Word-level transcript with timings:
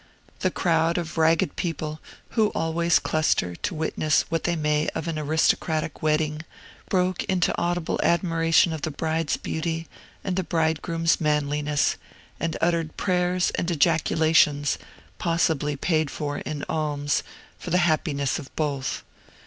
The 0.39 0.49
crowd 0.49 0.97
of 0.97 1.15
ragged 1.19 1.55
people, 1.55 1.99
who 2.29 2.47
always 2.55 2.97
cluster 2.97 3.55
to 3.57 3.75
witness 3.75 4.23
what 4.29 4.45
they 4.45 4.55
may 4.55 4.89
of 4.95 5.07
an 5.07 5.19
aristocratic 5.19 6.01
wedding, 6.01 6.41
broke 6.89 7.23
into 7.25 7.55
audible 7.55 7.99
admiration 8.01 8.73
of 8.73 8.81
the 8.81 8.89
bride's 8.89 9.37
beauty 9.37 9.87
and 10.23 10.35
the 10.37 10.43
bridegroom's 10.43 11.21
manliness, 11.21 11.97
and 12.39 12.57
uttered 12.61 12.97
prayers 12.97 13.51
and 13.51 13.69
ejaculations 13.69 14.79
(possibly 15.19 15.75
paid 15.75 16.09
for 16.09 16.39
in 16.39 16.63
alms) 16.67 17.21
for 17.59 17.69
the 17.69 17.77
happiness 17.85 18.39
of 18.39 18.49
both. 18.55 19.03